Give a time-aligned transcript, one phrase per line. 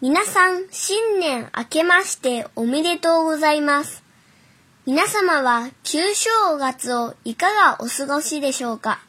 [0.00, 4.04] 皆さん、新年明けましておめでとうございます。
[4.86, 9.00] 皆様は旧正月をいかがお過ごしでしょうか？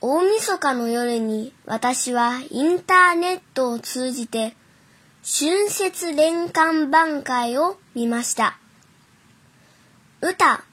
[0.00, 4.56] 大晦日の夜に私はインターネットを通じて
[5.22, 8.58] 春節連環番会を見ました。
[10.20, 10.64] 歌、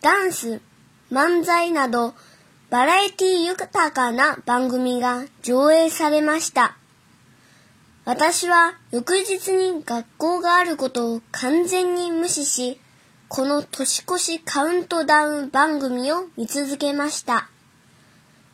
[0.00, 0.62] ダンス、
[1.10, 2.14] 漫才など
[2.70, 6.78] バラエティ豊かな番組が上映されました。
[8.04, 12.80] 私は翌日に学校があることを完全に無視し、
[13.28, 17.48] この年越しカウントダウン番組を見続けました。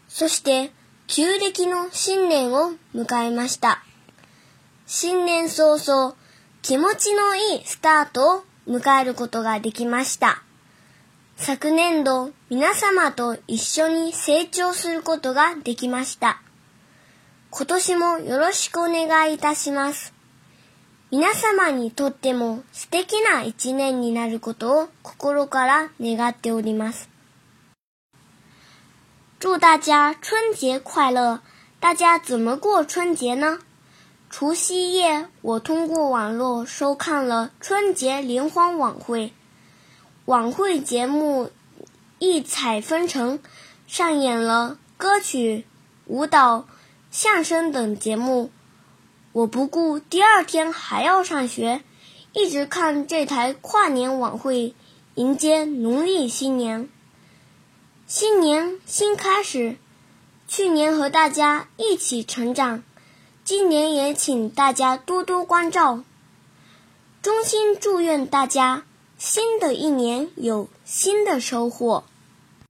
[0.07, 0.71] そして、
[1.07, 3.83] 旧暦の新年を迎えました。
[4.87, 6.15] 新年早々、
[6.61, 10.43] 気持ちのいいスタートを迎えることができました。
[11.37, 16.43] 昨年度、皆様と一緒に成長することができました。
[17.51, 20.13] 今年もよろしくお願いいたします。
[21.11, 27.09] 皆様にとっても素敵な一年になることを心から願っております。
[29.41, 31.41] 祝大家春节快乐！
[31.81, 33.61] 大家怎么过春节呢？
[34.29, 39.33] 除夕夜，我通过网络收看了春节联欢晚会。
[40.27, 41.51] 晚会节目
[42.19, 43.39] 异彩纷呈，
[43.87, 45.65] 上演了歌曲、
[46.05, 46.67] 舞蹈、
[47.11, 48.51] 相声等节目。
[49.33, 51.83] 我不顾第二天还要上学，
[52.33, 54.75] 一直看这台跨年晚会，
[55.15, 56.89] 迎接农历新年。
[58.07, 59.77] 新年新开始，
[60.47, 62.83] 去年和大家一起成长，
[63.45, 66.03] 今年也请大家多多关照。
[67.21, 68.85] 衷心祝愿大家
[69.19, 72.05] 新的一年有新的收获。